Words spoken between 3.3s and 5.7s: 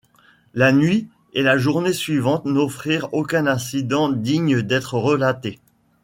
incident digne d’être relaté.